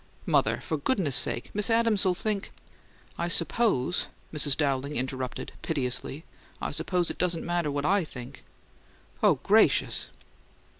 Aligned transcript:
"Mother, 0.25 0.59
for 0.61 0.77
goodness' 0.77 1.15
sake! 1.15 1.51
Miss 1.53 1.69
Adams'll 1.69 2.15
think" 2.15 2.51
"I 3.19 3.27
suppose," 3.27 4.07
Mrs. 4.33 4.57
Dowling 4.57 4.95
interrupted, 4.95 5.51
piteously, 5.61 6.23
"I 6.59 6.71
suppose 6.71 7.11
it 7.11 7.19
doesn't 7.19 7.45
matter 7.45 7.69
what 7.69 7.85
I 7.85 8.03
think!" 8.03 8.43
"Oh, 9.21 9.35
gracious!" 9.43 10.09